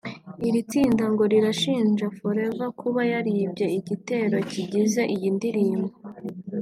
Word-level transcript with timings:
Iri 0.47 0.61
tsinda 0.69 1.03
ngo 1.11 1.23
rirashinja 1.31 2.05
Flavour 2.17 2.69
kuba 2.79 3.01
yaribye 3.11 3.65
igitero 3.77 4.37
kigize 4.51 5.01
iyi 5.15 5.29
ndirimbo 5.37 5.95